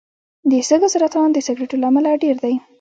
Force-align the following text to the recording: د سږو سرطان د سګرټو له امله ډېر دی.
د 0.49 0.51
سږو 0.67 0.87
سرطان 0.93 1.27
د 1.33 1.37
سګرټو 1.47 1.75
له 1.81 1.85
امله 1.89 2.11
ډېر 2.23 2.35
دی. 2.43 2.53